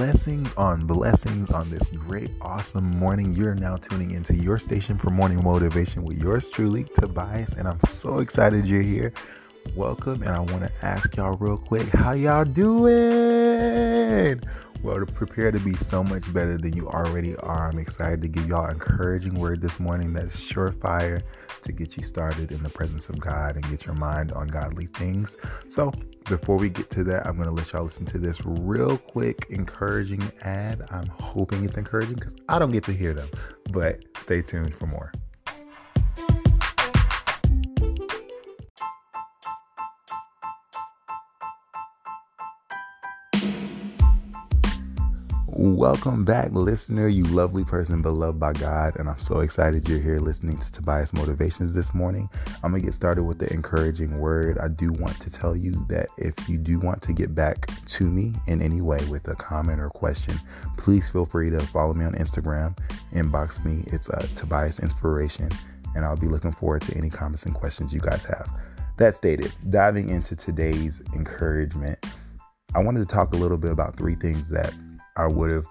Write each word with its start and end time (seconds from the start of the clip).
blessings 0.00 0.50
on 0.56 0.86
blessings 0.86 1.50
on 1.50 1.68
this 1.68 1.86
great, 1.88 2.30
awesome 2.40 2.88
morning. 2.98 3.34
You're 3.34 3.54
now 3.54 3.76
tuning 3.76 4.12
into 4.12 4.34
your 4.34 4.58
station 4.58 4.96
for 4.96 5.10
morning 5.10 5.44
motivation 5.44 6.04
with 6.04 6.16
yours 6.16 6.48
truly, 6.48 6.84
Tobias, 6.84 7.52
and 7.52 7.68
I'm 7.68 7.78
so 7.80 8.20
excited 8.20 8.64
you're 8.66 8.80
here. 8.80 9.12
Welcome, 9.76 10.22
and 10.22 10.30
I 10.30 10.40
want 10.40 10.62
to 10.62 10.72
ask 10.80 11.14
y'all 11.16 11.36
real 11.36 11.58
quick, 11.58 11.86
how 11.88 12.12
y'all 12.12 12.46
doing? 12.46 14.40
Well, 14.82 14.98
to 14.98 15.04
prepare 15.04 15.52
to 15.52 15.60
be 15.60 15.76
so 15.76 16.02
much 16.02 16.32
better 16.32 16.56
than 16.56 16.74
you 16.74 16.88
already 16.88 17.36
are, 17.36 17.68
I'm 17.68 17.78
excited 17.78 18.22
to 18.22 18.28
give 18.28 18.46
y'all 18.46 18.70
encouraging 18.70 19.34
word 19.34 19.60
this 19.60 19.78
morning 19.78 20.14
that's 20.14 20.40
surefire 20.40 21.20
to 21.60 21.72
get 21.72 21.98
you 21.98 22.02
started 22.02 22.50
in 22.50 22.62
the 22.62 22.70
presence 22.70 23.10
of 23.10 23.20
God 23.20 23.56
and 23.56 23.68
get 23.68 23.84
your 23.84 23.94
mind 23.94 24.32
on 24.32 24.48
godly 24.48 24.86
things. 24.86 25.36
So, 25.68 25.92
before 26.30 26.56
we 26.56 26.70
get 26.70 26.88
to 26.90 27.04
that, 27.04 27.26
I'm 27.26 27.36
going 27.36 27.48
to 27.48 27.54
let 27.54 27.72
y'all 27.72 27.84
listen 27.84 28.06
to 28.06 28.18
this 28.18 28.40
real 28.46 28.96
quick 28.96 29.46
encouraging 29.50 30.32
ad. 30.40 30.86
I'm 30.90 31.08
hoping 31.08 31.62
it's 31.62 31.76
encouraging 31.76 32.14
because 32.14 32.34
I 32.48 32.58
don't 32.58 32.72
get 32.72 32.84
to 32.84 32.92
hear 32.92 33.12
them, 33.12 33.28
but 33.72 34.02
stay 34.18 34.40
tuned 34.40 34.74
for 34.74 34.86
more. 34.86 35.12
Welcome 45.60 46.24
back, 46.24 46.52
listener, 46.52 47.06
you 47.06 47.22
lovely 47.24 47.64
person 47.64 48.00
beloved 48.00 48.40
by 48.40 48.54
God. 48.54 48.96
And 48.96 49.10
I'm 49.10 49.18
so 49.18 49.40
excited 49.40 49.86
you're 49.86 49.98
here 49.98 50.18
listening 50.18 50.56
to 50.56 50.72
Tobias 50.72 51.12
Motivations 51.12 51.74
this 51.74 51.92
morning. 51.92 52.30
I'm 52.64 52.70
going 52.70 52.80
to 52.80 52.86
get 52.86 52.94
started 52.94 53.24
with 53.24 53.38
the 53.38 53.52
encouraging 53.52 54.20
word. 54.20 54.56
I 54.56 54.68
do 54.68 54.90
want 54.90 55.20
to 55.20 55.28
tell 55.28 55.54
you 55.54 55.72
that 55.90 56.06
if 56.16 56.48
you 56.48 56.56
do 56.56 56.78
want 56.78 57.02
to 57.02 57.12
get 57.12 57.34
back 57.34 57.68
to 57.88 58.04
me 58.06 58.32
in 58.46 58.62
any 58.62 58.80
way 58.80 59.04
with 59.10 59.28
a 59.28 59.34
comment 59.34 59.80
or 59.80 59.90
question, 59.90 60.34
please 60.78 61.10
feel 61.10 61.26
free 61.26 61.50
to 61.50 61.60
follow 61.60 61.92
me 61.92 62.06
on 62.06 62.14
Instagram, 62.14 62.74
inbox 63.12 63.62
me. 63.62 63.84
It's 63.88 64.08
uh, 64.08 64.26
Tobias 64.34 64.78
Inspiration, 64.78 65.50
and 65.94 66.06
I'll 66.06 66.16
be 66.16 66.28
looking 66.28 66.52
forward 66.52 66.80
to 66.82 66.96
any 66.96 67.10
comments 67.10 67.44
and 67.44 67.54
questions 67.54 67.92
you 67.92 68.00
guys 68.00 68.24
have. 68.24 68.50
That 68.96 69.14
stated, 69.14 69.52
diving 69.68 70.08
into 70.08 70.34
today's 70.34 71.02
encouragement, 71.14 72.02
I 72.74 72.78
wanted 72.78 73.00
to 73.00 73.14
talk 73.14 73.34
a 73.34 73.36
little 73.36 73.58
bit 73.58 73.72
about 73.72 73.98
three 73.98 74.14
things 74.14 74.48
that 74.48 74.72
I 75.16 75.26
would 75.26 75.50
have 75.50 75.66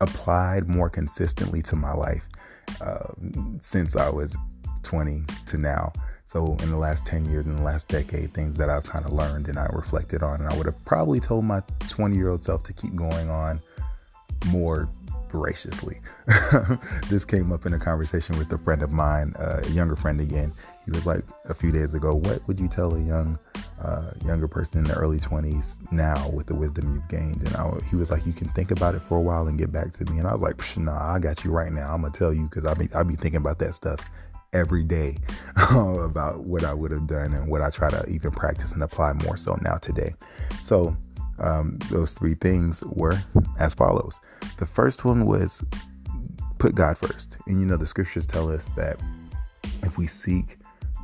applied 0.00 0.68
more 0.68 0.90
consistently 0.90 1.62
to 1.62 1.76
my 1.76 1.92
life 1.92 2.26
uh, 2.80 3.12
since 3.60 3.96
I 3.96 4.08
was 4.08 4.36
20 4.82 5.24
to 5.46 5.58
now. 5.58 5.92
So, 6.24 6.56
in 6.62 6.70
the 6.70 6.78
last 6.78 7.04
10 7.04 7.26
years, 7.26 7.44
in 7.44 7.56
the 7.56 7.62
last 7.62 7.88
decade, 7.88 8.32
things 8.32 8.56
that 8.56 8.70
I've 8.70 8.84
kind 8.84 9.04
of 9.04 9.12
learned 9.12 9.48
and 9.48 9.58
I 9.58 9.66
reflected 9.66 10.22
on, 10.22 10.40
and 10.40 10.48
I 10.48 10.56
would 10.56 10.64
have 10.64 10.82
probably 10.86 11.20
told 11.20 11.44
my 11.44 11.62
20 11.90 12.16
year 12.16 12.30
old 12.30 12.42
self 12.42 12.62
to 12.64 12.72
keep 12.72 12.94
going 12.94 13.28
on 13.28 13.60
more 14.46 14.88
voraciously. 15.30 16.00
this 17.08 17.24
came 17.24 17.52
up 17.52 17.66
in 17.66 17.74
a 17.74 17.78
conversation 17.78 18.38
with 18.38 18.50
a 18.52 18.58
friend 18.58 18.82
of 18.82 18.92
mine, 18.92 19.34
uh, 19.38 19.60
a 19.62 19.68
younger 19.70 19.96
friend 19.96 20.20
again. 20.20 20.52
He 20.84 20.90
was 20.90 21.06
like 21.06 21.24
a 21.46 21.54
few 21.54 21.70
days 21.70 21.94
ago, 21.94 22.14
What 22.14 22.46
would 22.48 22.58
you 22.58 22.68
tell 22.68 22.94
a 22.94 23.00
young 23.00 23.38
younger 24.24 24.48
person 24.48 24.78
in 24.78 24.84
the 24.84 24.94
early 24.94 25.18
20s 25.18 25.76
now 25.90 26.28
with 26.30 26.46
the 26.46 26.54
wisdom 26.54 26.94
you've 26.94 27.08
gained. 27.08 27.46
And 27.46 27.56
I, 27.56 27.70
he 27.90 27.96
was 27.96 28.10
like, 28.10 28.24
you 28.26 28.32
can 28.32 28.48
think 28.50 28.70
about 28.70 28.94
it 28.94 29.02
for 29.02 29.18
a 29.18 29.20
while 29.20 29.46
and 29.46 29.58
get 29.58 29.72
back 29.72 29.92
to 29.94 30.12
me. 30.12 30.18
And 30.18 30.28
I 30.28 30.32
was 30.32 30.42
like, 30.42 30.60
nah, 30.76 31.14
I 31.14 31.18
got 31.18 31.44
you 31.44 31.50
right 31.50 31.72
now. 31.72 31.92
I'm 31.92 32.02
gonna 32.02 32.14
tell 32.14 32.32
you 32.32 32.44
because 32.44 32.64
I 32.64 32.74
be 32.74 32.88
I 32.94 33.02
be 33.02 33.16
thinking 33.16 33.40
about 33.40 33.58
that 33.58 33.74
stuff 33.74 34.00
every 34.52 34.82
day 34.82 35.16
about 35.70 36.40
what 36.40 36.64
I 36.64 36.74
would 36.74 36.90
have 36.90 37.06
done 37.06 37.32
and 37.32 37.48
what 37.48 37.62
I 37.62 37.70
try 37.70 37.88
to 37.90 38.06
even 38.06 38.30
practice 38.30 38.72
and 38.72 38.82
apply 38.82 39.14
more 39.24 39.36
so 39.36 39.58
now 39.62 39.76
today. 39.76 40.14
So 40.62 40.96
um, 41.38 41.78
those 41.90 42.12
three 42.12 42.34
things 42.34 42.82
were 42.82 43.18
as 43.58 43.74
follows. 43.74 44.20
The 44.58 44.66
first 44.66 45.04
one 45.04 45.26
was 45.26 45.62
put 46.58 46.74
God 46.74 46.98
first, 46.98 47.36
and 47.46 47.60
you 47.60 47.66
know 47.66 47.76
the 47.76 47.86
scriptures 47.86 48.26
tell 48.26 48.50
us 48.50 48.68
that 48.76 49.00
if 49.82 49.98
we 49.98 50.06
seek 50.06 50.58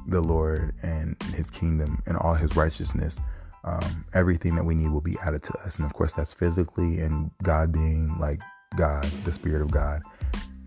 the 0.08 0.20
Lord 0.20 0.74
and 0.82 1.22
His 1.34 1.50
kingdom 1.50 2.02
and 2.06 2.16
all 2.16 2.34
His 2.34 2.56
righteousness, 2.56 3.20
um, 3.64 4.04
everything 4.14 4.56
that 4.56 4.64
we 4.64 4.74
need 4.74 4.90
will 4.90 5.00
be 5.00 5.16
added 5.22 5.42
to 5.44 5.58
us. 5.60 5.76
And 5.76 5.86
of 5.86 5.92
course, 5.92 6.12
that's 6.12 6.34
physically 6.34 7.00
and 7.00 7.30
God 7.42 7.70
being 7.70 8.18
like 8.18 8.40
God, 8.76 9.04
the 9.24 9.32
Spirit 9.32 9.62
of 9.62 9.70
God. 9.70 10.00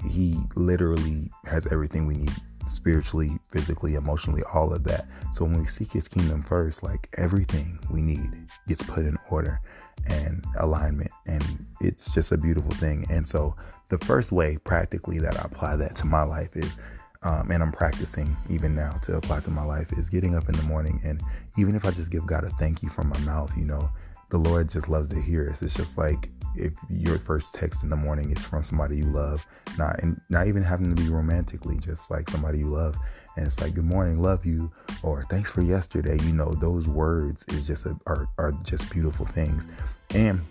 He 0.10 0.40
literally 0.56 1.30
has 1.46 1.68
everything 1.68 2.08
we 2.08 2.16
need 2.16 2.32
spiritually, 2.68 3.38
physically, 3.52 3.96
emotionally, 3.96 4.44
all 4.54 4.74
of 4.74 4.84
that. 4.86 5.08
So 5.34 5.46
when 5.46 5.60
we 5.60 5.68
seek 5.68 5.92
His 5.92 6.08
kingdom 6.08 6.44
first, 6.44 6.84
like 6.84 7.10
everything 7.18 7.80
we 7.90 8.02
need 8.02 8.32
gets 8.68 8.84
put 8.84 9.06
in 9.06 9.18
order 9.30 9.60
and 10.08 10.46
alignment. 10.60 11.12
And 11.28 11.66
it's 11.80 12.10
just 12.14 12.32
a 12.32 12.38
beautiful 12.38 12.72
thing. 12.72 13.06
And 13.10 13.28
so 13.28 13.56
the 13.90 13.98
first 14.00 14.32
way, 14.32 14.58
practically, 14.64 15.20
that 15.20 15.40
I 15.40 15.44
apply 15.44 15.76
that 15.78 15.96
to 15.98 16.08
my 16.08 16.24
life 16.24 16.56
is 16.56 16.76
um, 17.24 17.52
and 17.52 17.62
I'm 17.62 17.72
practicing 17.72 18.36
even 18.50 18.76
now 18.76 18.92
to 19.04 19.18
apply 19.18 19.42
to 19.42 19.52
my 19.52 19.64
life 19.64 19.94
is 19.94 20.10
getting 20.10 20.36
up 20.36 20.50
in 20.50 20.56
the 20.56 20.64
morning 20.64 21.00
and 21.04 21.22
even 21.58 21.76
if 21.76 21.86
I 21.86 21.92
just 21.92 22.10
give 22.10 22.26
God 22.26 22.44
a 22.44 22.50
thank 22.52 22.82
you 22.82 22.90
from 22.90 23.10
my 23.10 23.20
mouth, 23.20 23.56
you 23.56 23.66
know, 23.66 23.90
the 24.30 24.38
Lord 24.38 24.70
just 24.70 24.90
loves 24.90 25.10
to 25.10 25.22
hear 25.22 25.44
it. 25.44 25.56
It's 25.62 25.74
just 25.74 25.98
like 25.98 26.30
if 26.56 26.74
your 26.90 27.20
first 27.20 27.54
text 27.54 27.84
in 27.84 27.90
the 27.90 27.96
morning 27.96 28.32
is 28.32 28.40
from 28.40 28.64
somebody 28.64 28.98
you 28.98 29.06
love, 29.06 29.46
not 29.78 30.02
and 30.02 30.20
not 30.30 30.48
even 30.48 30.64
having 30.64 30.94
to 30.94 31.02
be 31.02 31.10
romantically, 31.10 31.78
just 31.78 32.10
like 32.10 32.30
somebody 32.30 32.60
you 32.60 32.70
love, 32.70 32.98
and 33.36 33.46
it's 33.46 33.60
like 33.60 33.74
good 33.74 33.86
morning, 33.86 34.22
love 34.22 34.46
you, 34.46 34.72
or 35.04 35.24
thanks 35.30 35.50
for 35.50 35.62
yesterday. 35.62 36.18
You 36.24 36.34
know, 36.34 36.54
those 36.54 36.88
words 36.88 37.44
is 37.50 37.64
just 37.64 37.86
a, 37.86 37.96
are 38.08 38.28
are 38.38 38.52
just 38.64 38.90
beautiful 38.90 39.26
things, 39.26 39.66
and 40.12 40.42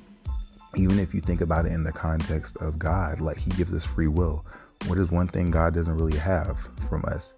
even 0.77 0.99
if 0.99 1.13
you 1.15 1.21
think 1.21 1.41
about 1.41 1.67
it 1.67 1.73
in 1.73 1.83
the 1.83 1.93
context 1.93 2.57
of 2.59 2.79
God, 2.79 3.21
like 3.21 3.39
He 3.39 3.51
gives 3.53 3.73
us 3.75 3.85
free 3.85 4.09
will. 4.09 4.45
What 4.87 4.99
is 4.99 5.11
one 5.11 5.29
thing 5.29 5.51
God 5.51 5.75
doesn't 5.75 5.97
really 5.97 6.19
have 6.19 6.59
from 6.89 7.05
us? 7.07 7.35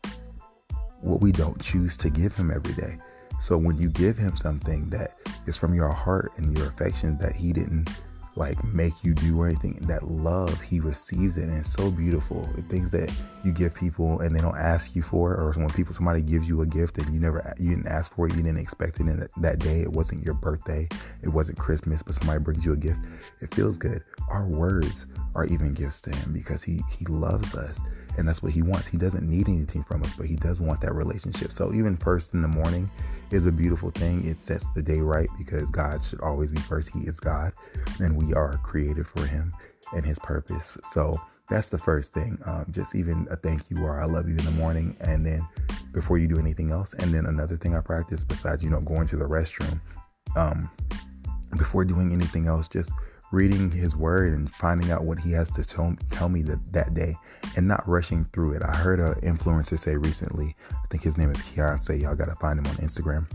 What 1.01 1.21
we 1.21 1.33
don't 1.33 1.61
choose 1.61 1.97
to 1.99 2.11
give 2.11 2.37
Him 2.37 2.51
every 2.51 2.75
day. 2.75 2.99
So 3.41 3.57
when 3.57 3.77
you 3.77 3.89
give 3.89 4.17
Him 4.17 4.37
something 4.37 4.89
that 4.91 5.17
is 5.47 5.57
from 5.57 5.75
your 5.75 5.91
heart 5.91 6.33
and 6.37 6.57
your 6.57 6.69
affections 6.69 7.21
that 7.21 7.35
He 7.35 7.53
didn't 7.53 7.91
like 8.37 8.63
make 8.65 8.93
you 9.03 9.15
do 9.15 9.41
or 9.41 9.47
anything. 9.47 9.79
That 9.83 10.05
love, 10.05 10.61
he 10.61 10.81
receives 10.81 11.37
it, 11.37 11.45
and 11.45 11.59
it's 11.59 11.73
so 11.73 11.91
beautiful. 11.91 12.49
The 12.57 12.63
things 12.63 12.91
that 12.93 13.13
you 13.45 13.53
give 13.53 13.75
people 13.75 14.21
and 14.21 14.35
they 14.35 14.41
don't 14.41 14.57
ask 14.57 14.95
you 14.95 15.03
for, 15.03 15.35
or 15.35 15.53
when 15.53 15.69
people 15.71 15.95
somebody 15.95 16.23
gives 16.23 16.49
you 16.49 16.63
a 16.63 16.67
gift 16.67 16.99
and 16.99 17.13
you 17.13 17.21
never 17.21 17.55
you 17.59 17.71
didn't 17.71 17.89
ask 17.89 18.15
for 18.15 18.27
it, 18.27 18.35
you 18.35 18.43
didn't 18.43 18.61
expect 18.61 19.01
it 19.01 19.07
in 19.07 19.21
that, 19.21 19.31
that 19.39 19.59
day. 19.59 19.81
It 19.81 19.93
wasn't 19.93 20.25
your 20.25 20.35
birthday, 20.35 20.89
it 21.23 21.29
wasn't 21.29 21.59
Christmas, 21.59 22.03
but 22.03 22.15
somebody 22.15 22.41
brings 22.41 22.65
you 22.65 22.73
a 22.73 22.77
gift. 22.77 23.01
It 23.41 23.55
feels 23.55 23.79
good. 23.79 24.03
Our 24.29 24.47
words 24.47 25.07
are 25.35 25.45
even 25.45 25.75
gifts 25.75 26.01
to 26.03 26.15
him 26.15 26.33
because 26.33 26.63
he 26.63 26.83
he 26.99 27.05
loves 27.07 27.55
us 27.55 27.81
and 28.19 28.29
that's 28.29 28.43
what 28.43 28.53
he 28.53 28.63
wants. 28.63 28.87
He 28.87 28.97
doesn't 28.97 29.29
need 29.29 29.49
anything 29.49 29.85
from 29.85 30.03
us, 30.03 30.15
but 30.15 30.27
he 30.27 30.37
does 30.37 30.61
want 30.61 30.81
that 30.83 30.95
relationship. 30.95 31.53
So 31.53 31.73
even 31.73 31.97
first 31.97 32.35
in 32.35 32.43
the 32.43 32.49
morning 32.49 32.91
is 33.31 33.47
a 33.47 33.53
beautiful 33.53 33.91
thing. 33.91 34.27
It 34.27 34.39
sets 34.39 34.67
the 34.75 34.83
day 34.83 35.01
right 35.01 35.29
because 35.39 35.71
God 35.71 36.03
should 36.03 36.21
always 36.21 36.51
be 36.51 36.61
first. 36.61 36.91
He 36.91 37.01
is 37.01 37.19
God, 37.19 37.53
and 38.01 38.17
we 38.17 38.35
are 38.35 38.59
created 38.59 39.07
for 39.07 39.27
him 39.27 39.53
and 39.95 40.05
his 40.05 40.19
purpose. 40.19 40.77
So 40.83 41.19
that's 41.49 41.69
the 41.69 41.79
first 41.79 42.13
thing. 42.13 42.39
Um, 42.45 42.67
just 42.71 42.95
even 42.95 43.27
a 43.31 43.37
thank 43.37 43.63
you 43.71 43.83
or 43.85 44.01
I 44.01 44.07
love 44.07 44.29
you 44.29 44.37
in 44.37 44.45
the 44.45 44.53
morning, 44.53 44.97
and 45.01 45.25
then 45.25 45.47
before 45.93 46.19
you 46.19 46.27
do 46.27 46.39
anything 46.39 46.71
else. 46.71 46.95
And 46.95 47.13
then 47.13 47.27
another 47.27 47.57
thing 47.57 47.77
I 47.77 47.81
practice 47.81 48.25
besides 48.25 48.63
you 48.63 48.71
know 48.71 48.81
going 48.81 49.07
to 49.09 49.17
the 49.17 49.25
restroom, 49.25 49.81
um, 50.37 50.71
before 51.59 51.85
doing 51.85 52.13
anything 52.13 52.47
else, 52.47 52.69
just 52.69 52.91
reading 53.33 53.71
his 53.71 53.97
word 53.97 54.35
and 54.35 54.53
finding 54.53 54.91
out 54.91 55.05
what 55.05 55.19
he 55.19 55.33
has 55.33 55.51
to 55.51 55.65
tell, 55.65 55.97
tell 56.11 56.29
me 56.29 56.43
that, 56.43 56.73
that 56.73 56.95
day 56.95 57.17
and 57.57 57.67
not 57.67 57.87
rushing 57.89 58.25
through 58.33 58.53
it. 58.53 58.63
I 58.63 58.77
heard 58.77 59.01
an 59.01 59.15
influencer 59.23 59.79
say 59.79 59.97
recently, 59.97 60.55
I 60.71 60.87
think 60.91 61.03
his 61.03 61.19
name 61.19 61.31
is 61.31 61.39
Keonce, 61.39 62.01
y'all 62.01 62.15
gotta 62.15 62.35
find 62.37 62.59
him 62.59 62.67
on 62.67 62.77
Instagram. 62.77 63.27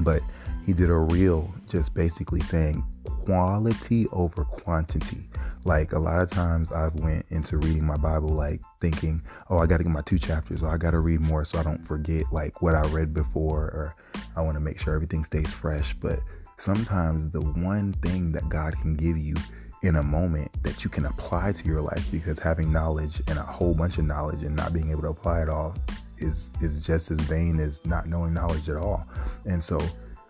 But 0.00 0.22
he 0.66 0.72
did 0.72 0.90
a 0.90 0.96
reel 0.96 1.52
just 1.68 1.94
basically 1.94 2.40
saying 2.40 2.84
quality 3.04 4.06
over 4.12 4.44
quantity. 4.44 5.28
Like 5.64 5.92
a 5.92 5.98
lot 5.98 6.20
of 6.20 6.30
times 6.30 6.70
I've 6.70 6.94
went 6.94 7.24
into 7.30 7.56
reading 7.56 7.84
my 7.84 7.96
Bible 7.96 8.28
like 8.28 8.60
thinking, 8.80 9.22
oh, 9.48 9.58
I 9.58 9.66
got 9.66 9.78
to 9.78 9.84
get 9.84 9.92
my 9.92 10.02
two 10.02 10.18
chapters 10.18 10.62
or 10.62 10.68
I 10.68 10.76
got 10.76 10.90
to 10.90 11.00
read 11.00 11.20
more 11.20 11.44
so 11.44 11.58
I 11.58 11.62
don't 11.62 11.84
forget 11.84 12.24
like 12.32 12.62
what 12.62 12.74
I 12.74 12.82
read 12.88 13.14
before 13.14 13.62
or 13.62 13.96
I 14.36 14.42
want 14.42 14.56
to 14.56 14.60
make 14.60 14.78
sure 14.78 14.94
everything 14.94 15.24
stays 15.24 15.50
fresh. 15.50 15.94
But 15.94 16.20
sometimes 16.58 17.30
the 17.30 17.40
one 17.40 17.92
thing 17.94 18.32
that 18.32 18.48
God 18.48 18.76
can 18.80 18.94
give 18.96 19.18
you 19.18 19.34
in 19.82 19.96
a 19.96 20.02
moment 20.02 20.50
that 20.62 20.82
you 20.82 20.90
can 20.90 21.06
apply 21.06 21.52
to 21.52 21.64
your 21.64 21.82
life 21.82 22.10
because 22.10 22.38
having 22.38 22.72
knowledge 22.72 23.22
and 23.28 23.38
a 23.38 23.42
whole 23.42 23.74
bunch 23.74 23.98
of 23.98 24.04
knowledge 24.04 24.42
and 24.42 24.56
not 24.56 24.72
being 24.72 24.90
able 24.90 25.02
to 25.02 25.08
apply 25.08 25.42
it 25.42 25.48
all 25.48 25.74
is 26.18 26.50
is 26.62 26.82
just 26.82 27.10
as 27.10 27.20
vain 27.22 27.60
as 27.60 27.84
not 27.84 28.06
knowing 28.06 28.32
knowledge 28.32 28.68
at 28.68 28.76
all. 28.76 29.06
And 29.44 29.62
so 29.62 29.78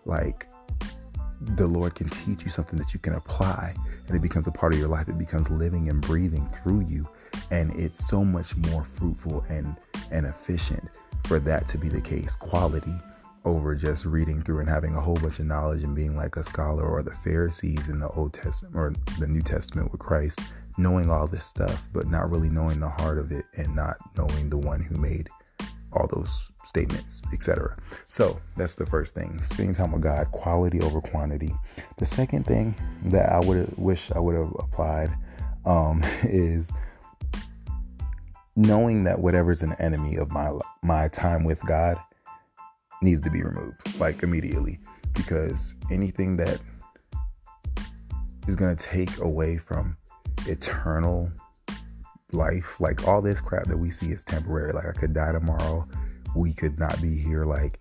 like 0.05 0.47
the 1.41 1.67
Lord 1.67 1.95
can 1.95 2.09
teach 2.09 2.43
you 2.43 2.49
something 2.49 2.77
that 2.79 2.93
you 2.93 2.99
can 2.99 3.13
apply 3.13 3.73
and 4.07 4.15
it 4.15 4.21
becomes 4.21 4.47
a 4.47 4.51
part 4.51 4.73
of 4.73 4.79
your 4.79 4.89
life. 4.89 5.07
It 5.07 5.17
becomes 5.17 5.49
living 5.49 5.89
and 5.89 6.01
breathing 6.01 6.49
through 6.49 6.81
you. 6.81 7.07
And 7.51 7.73
it's 7.79 8.07
so 8.07 8.23
much 8.23 8.55
more 8.57 8.83
fruitful 8.83 9.45
and 9.49 9.75
and 10.11 10.25
efficient 10.25 10.89
for 11.25 11.39
that 11.39 11.67
to 11.69 11.77
be 11.77 11.89
the 11.89 12.01
case. 12.01 12.35
Quality 12.35 12.93
over 13.47 13.75
just 13.75 14.05
reading 14.05 14.41
through 14.41 14.59
and 14.59 14.69
having 14.69 14.95
a 14.95 15.01
whole 15.01 15.15
bunch 15.15 15.39
of 15.39 15.45
knowledge 15.45 15.83
and 15.83 15.95
being 15.95 16.15
like 16.15 16.35
a 16.35 16.43
scholar 16.43 16.83
or 16.83 17.01
the 17.01 17.15
Pharisees 17.15 17.87
in 17.87 17.99
the 17.99 18.09
Old 18.09 18.33
Testament 18.33 18.75
or 18.75 18.93
the 19.19 19.27
New 19.27 19.41
Testament 19.41 19.91
with 19.91 20.01
Christ, 20.01 20.39
knowing 20.77 21.09
all 21.09 21.27
this 21.27 21.45
stuff, 21.45 21.81
but 21.93 22.07
not 22.07 22.29
really 22.29 22.49
knowing 22.49 22.79
the 22.79 22.89
heart 22.89 23.17
of 23.17 23.31
it 23.31 23.45
and 23.55 23.75
not 23.75 23.97
knowing 24.17 24.49
the 24.49 24.57
one 24.57 24.81
who 24.81 24.95
made 24.97 25.29
all 25.93 26.07
those 26.07 26.51
statements, 26.65 27.21
etc. 27.31 27.77
So 28.07 28.39
that's 28.57 28.75
the 28.75 28.85
first 28.85 29.15
thing. 29.15 29.41
Spending 29.47 29.73
time 29.73 29.93
with 29.93 30.01
God, 30.01 30.31
quality 30.31 30.81
over 30.81 30.99
quantity. 30.99 31.55
The 31.97 32.05
second 32.05 32.45
thing 32.45 32.75
that 33.05 33.31
I 33.31 33.39
would 33.39 33.75
wish 33.77 34.11
I 34.11 34.19
would 34.19 34.35
have 34.35 34.53
applied 34.59 35.11
um, 35.65 36.03
is 36.23 36.69
knowing 38.57 39.05
that 39.05 39.19
whatever's 39.19 39.61
an 39.61 39.73
enemy 39.79 40.17
of 40.17 40.31
my 40.31 40.51
my 40.81 41.07
time 41.09 41.43
with 41.43 41.63
God 41.65 41.97
needs 43.01 43.21
to 43.21 43.31
be 43.31 43.43
removed 43.43 43.99
like 43.99 44.23
immediately. 44.23 44.79
Because 45.13 45.75
anything 45.91 46.37
that 46.37 46.59
is 48.47 48.55
going 48.55 48.75
to 48.75 48.83
take 48.83 49.19
away 49.19 49.57
from 49.57 49.97
eternal 50.45 51.29
life 52.31 52.79
like 52.79 53.07
all 53.07 53.21
this 53.21 53.41
crap 53.41 53.65
that 53.65 53.77
we 53.77 53.91
see 53.91 54.07
is 54.07 54.23
temporary. 54.23 54.71
Like 54.73 54.85
i 54.85 54.91
could 54.91 55.13
die 55.13 55.31
tomorrow. 55.31 55.87
We 56.35 56.53
could 56.53 56.79
not 56.79 57.01
be 57.01 57.17
here. 57.17 57.45
Like 57.45 57.79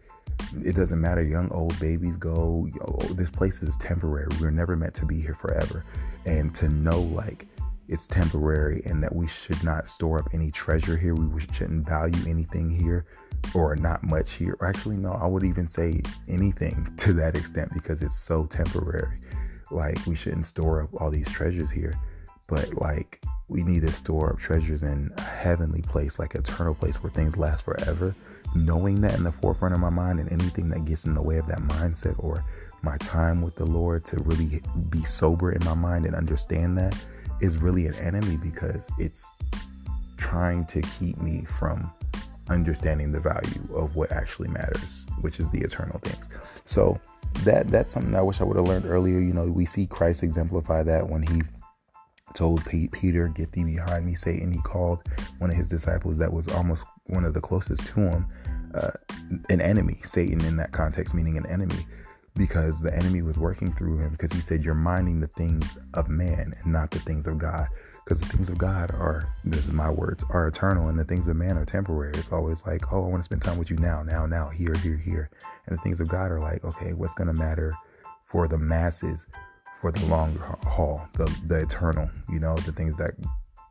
it 0.63 0.75
doesn't 0.75 1.01
matter. 1.01 1.23
Young 1.23 1.51
old 1.51 1.79
babies 1.81 2.17
go. 2.17 2.69
This 3.13 3.31
place 3.31 3.63
is 3.63 3.77
temporary. 3.77 4.29
We're 4.41 4.51
never 4.51 4.77
meant 4.77 4.95
to 4.95 5.07
be 5.07 5.21
here 5.21 5.35
forever. 5.35 5.85
And 6.25 6.55
to 6.57 6.69
know 6.69 7.01
like 7.01 7.47
it's 7.89 8.07
temporary 8.07 8.83
and 8.85 9.03
that 9.03 9.15
we 9.15 9.27
should 9.27 9.63
not 9.63 9.89
store 9.89 10.19
up 10.19 10.29
any 10.33 10.51
treasure 10.51 10.97
here 10.97 11.15
we 11.15 11.41
shouldn't 11.53 11.87
value 11.87 12.29
anything 12.29 12.69
here 12.69 13.07
or 13.55 13.77
not 13.77 14.03
much 14.03 14.33
here. 14.33 14.57
Actually, 14.63 14.97
no, 14.97 15.13
I 15.13 15.27
would 15.27 15.45
even 15.45 15.69
say 15.69 16.01
anything 16.29 16.93
to 16.99 17.13
that 17.15 17.37
extent 17.37 17.73
because 17.73 18.03
it's 18.03 18.17
so 18.17 18.47
temporary. 18.47 19.19
Like, 19.71 20.05
we 20.07 20.15
shouldn't 20.15 20.45
store 20.45 20.83
up 20.83 21.01
all 21.01 21.11
these 21.11 21.31
treasures 21.31 21.71
here, 21.71 21.95
but 22.49 22.75
like, 22.75 23.23
we 23.49 23.63
need 23.63 23.83
to 23.83 23.93
store 23.93 24.33
up 24.33 24.39
treasures 24.39 24.83
in 24.83 25.11
a 25.17 25.23
heavenly 25.23 25.83
place, 25.83 26.19
like 26.19 26.35
eternal 26.35 26.75
place 26.75 27.03
where 27.03 27.11
things 27.11 27.37
last 27.37 27.65
forever. 27.65 28.15
Knowing 28.55 29.01
that 29.01 29.15
in 29.15 29.25
the 29.25 29.33
forefront 29.33 29.75
of 29.75 29.81
my 29.81 29.91
mind, 29.91 30.19
and 30.19 30.31
anything 30.33 30.69
that 30.71 30.85
gets 30.85 31.05
in 31.05 31.15
the 31.15 31.23
way 31.23 31.37
of 31.37 31.47
that 31.47 31.59
mindset 31.59 32.15
or 32.23 32.45
my 32.83 32.97
time 32.99 33.43
with 33.43 33.57
the 33.57 33.65
Lord 33.65 34.05
to 34.07 34.21
really 34.21 34.63
be 34.91 35.03
sober 35.05 35.53
in 35.53 35.65
my 35.65 35.75
mind 35.75 36.07
and 36.07 36.15
understand 36.15 36.79
that 36.79 36.97
is 37.41 37.59
really 37.59 37.87
an 37.87 37.95
enemy 37.97 38.37
because 38.43 38.89
it's 38.99 39.31
trying 40.17 40.65
to 40.67 40.81
keep 40.99 41.19
me 41.19 41.45
from 41.45 41.91
understanding 42.49 43.11
the 43.13 43.21
value 43.21 43.63
of 43.75 43.97
what 43.97 44.13
actually 44.13 44.49
matters, 44.49 45.07
which 45.21 45.41
is 45.41 45.49
the 45.51 45.61
eternal 45.61 45.99
things. 45.99 46.29
So 46.65 46.99
that 47.45 47.69
that's 47.69 47.91
something 47.91 48.15
I 48.15 48.23
wish 48.23 48.41
I 48.41 48.45
would 48.45 48.57
have 48.57 48.67
learned 48.67 48.87
earlier. 48.87 49.19
You 49.19 49.33
know, 49.33 49.45
we 49.45 49.67
see 49.67 49.87
Christ 49.87 50.23
exemplify 50.23 50.83
that 50.85 51.09
when 51.09 51.23
he 51.23 51.43
told 52.35 52.65
Peter, 52.67 53.29
"Get 53.29 53.53
thee 53.53 53.65
behind 53.65 54.07
me, 54.07 54.15
Satan." 54.15 54.53
He 54.53 54.61
called 54.61 55.03
one 55.39 55.51
of 55.51 55.57
his 55.57 55.69
disciples 55.69 56.19
that 56.19 56.33
was 56.33 56.49
almost 56.49 56.85
one 57.07 57.25
of 57.25 57.35
the 57.35 57.41
closest 57.41 57.87
to 57.87 58.01
him 58.01 58.27
uh, 58.75 58.91
an 59.49 59.61
enemy. 59.61 60.01
Satan, 60.05 60.45
in 60.45 60.57
that 60.57 60.73
context, 60.73 61.15
meaning 61.15 61.37
an 61.37 61.47
enemy 61.47 61.87
because 62.37 62.81
the 62.81 62.95
enemy 62.95 63.23
was 63.23 63.39
working 63.39 63.73
through 63.73 63.99
him 63.99 64.11
because 64.13 64.33
he 64.33 64.41
said 64.41 64.63
you're 64.63 64.75
minding 64.75 65.21
the 65.21 65.27
things 65.27 65.79
of 65.95 66.09
man 66.09 66.55
and 66.57 66.73
not 66.73 66.91
the 66.91 66.99
things 66.99 67.27
of 67.27 67.39
God. 67.39 67.67
Because 68.05 68.21
the 68.21 68.27
things 68.27 68.49
of 68.49 68.59
God 68.59 68.93
are 68.93 69.35
this 69.45 69.67
is 69.67 69.73
my 69.73 69.91
words 69.91 70.25
are 70.31 70.47
eternal 70.47 70.89
and 70.89 70.99
the 70.99 71.05
things 71.05 71.27
of 71.27 71.37
man 71.37 71.57
are 71.57 71.65
temporary. 71.65 72.13
It's 72.17 72.33
always 72.33 72.65
like 72.67 72.93
oh 72.93 73.05
I 73.05 73.09
want 73.09 73.21
to 73.21 73.25
spend 73.25 73.43
time 73.43 73.59
with 73.59 73.71
you 73.71 73.77
now 73.77 74.03
now 74.03 74.27
now 74.27 74.49
here 74.49 74.75
here 74.83 74.97
here. 74.97 75.31
And 75.67 75.77
the 75.77 75.83
things 75.83 76.01
of 76.01 76.09
God 76.09 76.31
are 76.31 76.41
like 76.41 76.65
okay 76.65 76.93
what's 76.93 77.15
going 77.15 77.35
to 77.35 77.41
matter 77.41 77.75
for 78.25 78.47
the 78.47 78.59
masses 78.59 79.27
for 79.81 79.91
the 79.91 80.05
long 80.07 80.37
haul 80.37 81.07
the 81.15 81.25
the 81.47 81.63
eternal 81.63 82.09
you 82.31 82.41
know 82.41 82.55
the 82.57 82.73
things 82.73 82.97
that 82.97 83.13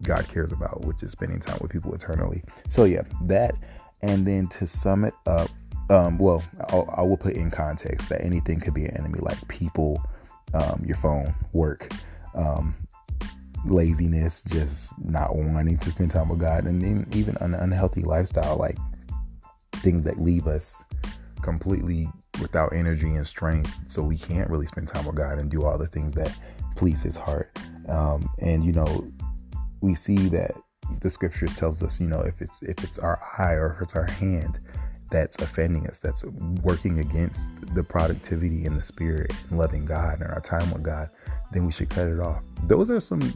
God 0.04 0.28
cares 0.28 0.52
about 0.52 0.86
which 0.86 1.02
is 1.02 1.12
spending 1.12 1.40
time 1.40 1.58
with 1.62 1.72
people 1.72 1.94
eternally? 1.94 2.44
So 2.68 2.84
yeah 2.84 3.04
that. 3.24 3.56
And 4.02 4.28
then 4.28 4.48
to 4.50 4.68
sum 4.68 5.06
it 5.06 5.16
up 5.26 5.50
um, 5.90 6.18
well, 6.18 6.44
I'll, 6.70 6.92
I 6.96 7.02
will 7.02 7.18
put 7.18 7.34
in 7.34 7.52
context 7.52 8.10
that 8.10 8.24
anything 8.24 8.60
could 8.60 8.74
be 8.74 8.86
an 8.86 8.98
enemy, 8.98 9.20
like 9.20 9.48
people, 9.48 10.04
um, 10.54 10.84
your 10.86 10.98
phone, 10.98 11.34
work, 11.54 11.92
um, 12.34 12.76
laziness, 13.66 14.44
just 14.44 14.94
not 15.04 15.36
wanting 15.36 15.78
to 15.78 15.90
spend 15.90 16.12
time 16.12 16.30
with 16.30 16.40
God, 16.40 16.66
and 16.66 16.84
then 16.84 17.08
even 17.12 17.38
an 17.38 17.54
unhealthy 17.54 18.02
lifestyle, 18.02 18.58
like 18.58 18.78
things 19.76 20.04
that 20.04 20.20
leave 20.20 20.48
us 20.48 20.84
completely 21.42 22.08
without 22.42 22.74
energy 22.74 23.14
and 23.16 23.28
strength, 23.28 23.78
so 23.88 24.02
we 24.02 24.18
can't 24.18 24.50
really 24.50 24.66
spend 24.66 24.88
time 24.88 25.06
with 25.06 25.16
God 25.16 25.38
and 25.38 25.50
do 25.52 25.64
all 25.64 25.78
the 25.78 25.88
things 25.88 26.14
that 26.14 26.36
please 26.76 27.02
His 27.02 27.16
heart. 27.16 27.58
Um, 27.88 28.28
and 28.40 28.64
you 28.64 28.72
know, 28.72 29.12
we 29.81 29.94
see 29.94 30.30
that 30.30 30.52
the 31.02 31.10
scriptures 31.10 31.56
tells 31.56 31.84
us, 31.84 32.00
you 32.00 32.08
know, 32.08 32.22
if 32.22 32.42
it's 32.42 32.62
if 32.64 32.84
it's 32.84 32.98
our 32.98 33.22
eye 33.38 33.54
or 33.54 33.74
if 33.74 33.81
it's 33.81 33.96
our 33.96 34.06
hand 34.06 34.60
that's 35.12 35.38
offending 35.42 35.88
us, 35.88 36.00
that's 36.00 36.24
working 36.63 37.00
against 37.00 37.48
the 37.75 37.84
productivity 37.84 38.66
and 38.66 38.78
the 38.78 38.84
spirit 38.84 39.31
and 39.50 39.57
loving 39.57 39.86
God 39.86 40.22
and 40.22 40.31
our 40.31 40.42
time 40.42 40.72
with 40.72 40.84
God, 40.84 41.10
then 41.52 41.66
we 41.66 41.72
should 41.72 41.90
cut 41.90 42.07
it 42.07 42.19
off. 42.19 42.44
Those 42.63 42.90
are 42.90 43.00
some 43.00 43.34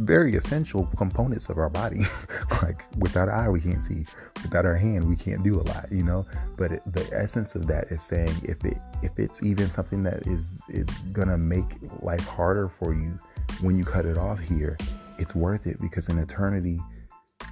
very 0.00 0.36
essential 0.36 0.86
components 0.96 1.48
of 1.48 1.58
our 1.58 1.68
body. 1.68 2.00
like 2.62 2.84
without 2.98 3.28
our 3.28 3.34
eye, 3.34 3.48
we 3.48 3.60
can't 3.60 3.84
see. 3.84 4.04
Without 4.42 4.64
our 4.64 4.76
hand, 4.76 5.08
we 5.08 5.16
can't 5.16 5.42
do 5.42 5.60
a 5.60 5.62
lot, 5.62 5.86
you 5.90 6.04
know. 6.04 6.24
But 6.56 6.72
it, 6.72 6.82
the 6.92 7.08
essence 7.12 7.54
of 7.54 7.66
that 7.66 7.86
is 7.90 8.02
saying 8.02 8.34
if 8.42 8.64
it 8.64 8.78
if 9.02 9.18
it's 9.18 9.42
even 9.42 9.70
something 9.70 10.02
that 10.04 10.26
is 10.26 10.62
is 10.68 10.88
gonna 11.12 11.38
make 11.38 11.64
life 12.00 12.26
harder 12.26 12.68
for 12.68 12.94
you 12.94 13.18
when 13.60 13.76
you 13.76 13.84
cut 13.84 14.04
it 14.04 14.16
off 14.16 14.38
here, 14.38 14.76
it's 15.18 15.34
worth 15.34 15.66
it 15.66 15.80
because 15.80 16.08
in 16.08 16.18
eternity 16.18 16.78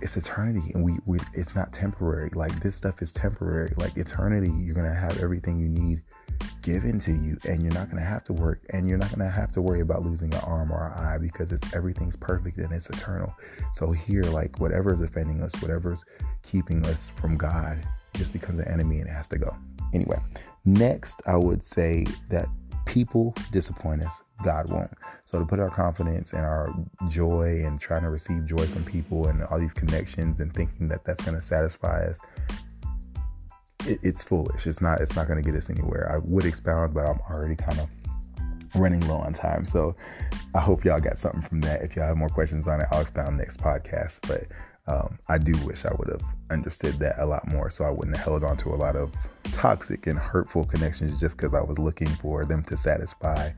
it's 0.03 0.17
eternity 0.17 0.73
and 0.75 0.85
we, 0.85 0.99
we 1.07 1.19
it's 1.35 1.55
not 1.55 1.73
temporary. 1.73 2.31
Like 2.35 2.61
this 2.61 2.77
stuff 2.77 3.03
is 3.03 3.13
temporary. 3.13 3.73
Like 3.77 3.97
eternity 3.97 4.51
you're 4.51 4.75
gonna 4.75 4.95
have 4.95 5.21
everything 5.21 5.59
you 5.59 5.69
need 5.69 6.03
given 6.63 6.99
to 7.01 7.13
you 7.13 7.39
and 7.49 7.63
you're 7.63 7.73
not 7.73 7.89
gonna 7.89 8.03
have 8.03 8.25
to 8.25 8.33
work 8.33 8.61
and 8.71 8.89
you're 8.89 8.99
not 8.99 9.11
gonna 9.11 9.29
have 9.29 9.53
to 9.53 9.63
worry 9.63 9.81
about 9.81 10.03
losing 10.03 10.33
an 10.35 10.41
arm 10.41 10.71
or 10.73 10.89
an 10.89 11.05
eye 11.05 11.19
because 11.19 11.53
it's 11.53 11.75
everything's 11.75 12.17
perfect 12.17 12.59
and 12.59 12.73
it's 12.73 12.91
eternal. 12.91 13.35
So 13.73 13.93
here 13.93 14.25
like 14.25 14.61
whatever 14.61 14.93
is 14.93 15.01
offending 15.01 15.43
us 15.43 15.55
whatever's 15.63 16.05
keeping 16.43 16.85
us 16.87 17.11
from 17.17 17.37
god 17.37 17.79
just 18.15 18.33
becomes 18.33 18.59
an 18.61 18.69
enemy 18.69 19.01
and 19.01 19.09
has 19.09 19.29
to 19.29 19.39
go. 19.39 19.57
Anyway 19.95 20.19
next 20.67 21.23
i 21.27 21.37
would 21.37 21.65
say 21.65 22.05
that 22.29 22.49
people 22.87 23.35
disappoint 23.53 24.05
us 24.05 24.23
God 24.43 24.71
won't. 24.71 24.91
So 25.25 25.39
to 25.39 25.47
put 25.47 25.61
our 25.61 25.71
confidence 25.71 26.33
and 26.33 26.43
our 26.43 26.73
joy 27.09 27.63
and 27.65 27.81
trying 27.81 28.03
to 28.03 28.11
receive 28.11 28.45
joy 28.45 28.67
from 28.67 28.85
people 28.85 29.29
and 29.29 29.43
all 29.45 29.59
these 29.59 29.75
connections 29.75 30.41
and 30.41 30.53
thinking 30.53 30.89
that 30.89 31.05
that's 31.05 31.23
going 31.23 31.37
to 31.37 31.43
satisfy 31.43 32.07
us, 32.07 32.19
it, 33.87 33.99
it's 34.03 34.23
foolish. 34.23 34.67
It's 34.67 34.81
not. 34.81 35.01
It's 35.01 35.17
not 35.17 35.27
going 35.27 35.43
to 35.43 35.49
get 35.49 35.57
us 35.57 35.71
anywhere. 35.71 36.13
I 36.13 36.19
would 36.19 36.45
expound, 36.45 36.95
but 36.95 37.07
I'm 37.07 37.21
already 37.31 37.57
kind 37.57 37.81
of 37.81 37.89
running 38.75 39.07
low 39.09 39.17
on 39.17 39.33
time. 39.33 39.65
So 39.65 39.97
I 40.55 40.61
hope 40.61 40.85
y'all 40.85 41.01
got 41.01 41.19
something 41.19 41.43
from 41.43 41.61
that. 41.63 41.83
If 41.83 41.97
y'all 41.97 42.07
have 42.07 42.17
more 42.17 42.29
questions 42.29 42.69
on 42.69 42.81
it, 42.81 42.89
I'll 42.91 43.01
expound 43.01 43.39
next 43.39 43.61
podcast. 43.61 44.21
But 44.29 44.45
um, 44.89 45.19
I 45.29 45.39
do 45.39 45.53
wish 45.65 45.85
I 45.85 45.93
would 45.99 46.09
have 46.09 46.23
understood 46.51 46.95
that 47.01 47.17
a 47.19 47.27
lot 47.27 47.49
more 47.49 47.71
so 47.71 47.85
I 47.85 47.91
wouldn't 47.91 48.17
have 48.17 48.25
held 48.25 48.45
on 48.45 48.57
to 48.59 48.69
a 48.69 48.77
lot 48.77 48.95
of 48.95 49.13
toxic 49.53 50.07
and 50.07 50.19
hurtful 50.19 50.65
connections 50.65 51.19
just 51.19 51.37
because 51.37 51.55
I 51.55 51.61
was 51.61 51.79
looking 51.79 52.09
for 52.09 52.45
them 52.45 52.63
to 52.65 52.77
satisfy 52.77 53.51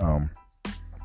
um, 0.00 0.28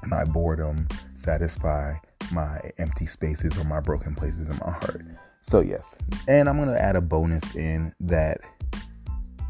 my 0.05 0.25
boredom, 0.25 0.87
satisfy 1.13 1.93
my 2.31 2.59
empty 2.77 3.05
spaces 3.05 3.57
or 3.57 3.63
my 3.63 3.79
broken 3.79 4.15
places 4.15 4.49
in 4.49 4.57
my 4.57 4.71
heart. 4.71 5.01
So, 5.41 5.61
yes. 5.61 5.95
And 6.27 6.49
I'm 6.49 6.57
going 6.57 6.69
to 6.69 6.81
add 6.81 6.97
a 6.97 7.01
bonus 7.01 7.55
in 7.55 7.93
that 8.01 8.41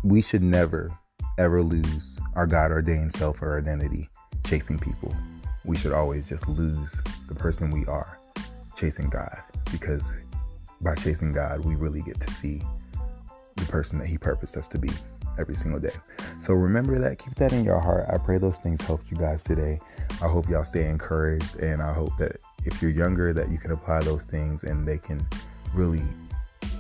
we 0.03 0.21
should 0.21 0.43
never, 0.43 0.91
ever 1.39 1.63
lose 1.63 2.19
our 2.35 2.45
God 2.45 2.71
ordained 2.71 3.11
self 3.11 3.41
or 3.41 3.57
identity 3.57 4.09
chasing 4.45 4.77
people. 4.77 5.15
We 5.65 5.75
should 5.75 5.91
always 5.91 6.27
just 6.27 6.47
lose 6.47 7.01
the 7.27 7.35
person 7.35 7.71
we 7.71 7.85
are 7.87 8.19
chasing 8.75 9.09
God 9.09 9.41
because 9.71 10.11
by 10.81 10.95
chasing 10.95 11.33
God, 11.33 11.65
we 11.65 11.75
really 11.75 12.01
get 12.01 12.19
to 12.21 12.33
see 12.33 12.61
the 13.55 13.65
person 13.65 13.99
that 13.99 14.07
He 14.07 14.17
purposed 14.17 14.57
us 14.57 14.67
to 14.69 14.77
be 14.77 14.89
every 15.37 15.55
single 15.55 15.79
day. 15.79 15.93
So 16.41 16.53
remember 16.53 16.99
that, 16.99 17.19
keep 17.19 17.35
that 17.35 17.53
in 17.53 17.63
your 17.63 17.79
heart. 17.79 18.05
I 18.09 18.17
pray 18.17 18.37
those 18.37 18.57
things 18.57 18.81
helped 18.81 19.09
you 19.09 19.17
guys 19.17 19.43
today. 19.43 19.79
I 20.21 20.27
hope 20.27 20.49
y'all 20.49 20.63
stay 20.63 20.87
encouraged, 20.87 21.57
and 21.57 21.81
I 21.81 21.93
hope 21.93 22.15
that 22.17 22.37
if 22.65 22.81
you're 22.81 22.91
younger, 22.91 23.33
that 23.33 23.49
you 23.49 23.57
can 23.57 23.71
apply 23.71 24.01
those 24.01 24.25
things 24.25 24.63
and 24.63 24.87
they 24.87 24.97
can 24.97 25.25
really 25.73 26.03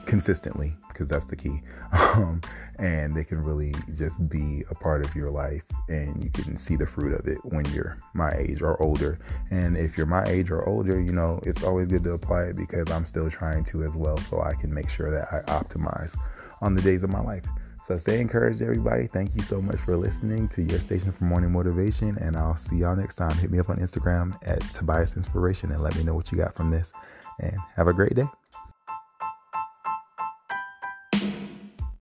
consistently, 0.09 0.75
because 0.87 1.07
that's 1.07 1.25
the 1.25 1.35
key. 1.35 1.61
Um, 2.09 2.41
and 2.79 3.15
they 3.15 3.23
can 3.23 3.41
really 3.41 3.73
just 3.93 4.29
be 4.29 4.63
a 4.71 4.75
part 4.75 5.05
of 5.05 5.15
your 5.15 5.29
life 5.29 5.61
and 5.89 6.23
you 6.23 6.29
can 6.31 6.57
see 6.57 6.75
the 6.75 6.85
fruit 6.85 7.13
of 7.13 7.27
it 7.27 7.37
when 7.43 7.65
you're 7.65 7.99
my 8.13 8.31
age 8.31 8.61
or 8.61 8.81
older. 8.81 9.19
And 9.51 9.77
if 9.77 9.95
you're 9.95 10.07
my 10.07 10.23
age 10.25 10.49
or 10.49 10.67
older, 10.67 10.99
you 10.99 11.11
know, 11.11 11.39
it's 11.43 11.63
always 11.63 11.87
good 11.87 12.03
to 12.05 12.13
apply 12.13 12.45
it 12.45 12.55
because 12.55 12.89
I'm 12.89 13.05
still 13.05 13.29
trying 13.29 13.63
to 13.65 13.83
as 13.83 13.95
well 13.95 14.17
so 14.17 14.41
I 14.41 14.55
can 14.55 14.73
make 14.73 14.89
sure 14.89 15.11
that 15.11 15.27
I 15.31 15.41
optimize 15.51 16.17
on 16.61 16.73
the 16.73 16.81
days 16.81 17.03
of 17.03 17.09
my 17.09 17.21
life. 17.21 17.45
So 17.83 17.97
stay 17.97 18.19
encouraged, 18.19 18.61
everybody. 18.61 19.07
Thank 19.07 19.35
you 19.35 19.43
so 19.43 19.61
much 19.61 19.77
for 19.77 19.95
listening 19.95 20.47
to 20.49 20.63
your 20.63 20.79
station 20.79 21.11
for 21.11 21.23
morning 21.25 21.51
motivation. 21.51 22.17
And 22.17 22.35
I'll 22.35 22.57
see 22.57 22.77
y'all 22.77 22.95
next 22.95 23.15
time. 23.15 23.35
Hit 23.37 23.51
me 23.51 23.59
up 23.59 23.69
on 23.69 23.77
Instagram 23.77 24.37
at 24.47 24.61
Tobias 24.73 25.15
Inspiration 25.15 25.71
and 25.71 25.81
let 25.81 25.95
me 25.95 26.03
know 26.03 26.15
what 26.15 26.31
you 26.31 26.37
got 26.37 26.55
from 26.55 26.69
this. 26.69 26.91
And 27.39 27.57
have 27.75 27.87
a 27.87 27.93
great 27.93 28.15
day. 28.15 28.27